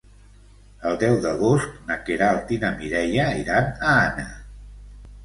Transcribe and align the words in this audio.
El 0.91 0.95
deu 1.01 1.17
d'agost 1.25 1.75
na 1.89 1.97
Queralt 2.07 2.53
i 2.55 2.57
na 2.63 2.71
Mireia 2.79 3.27
iran 3.43 3.69
a 3.91 3.93
Anna. 4.07 4.25